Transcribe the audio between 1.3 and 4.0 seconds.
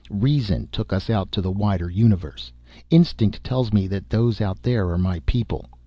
to the wider universe. Instinct tells me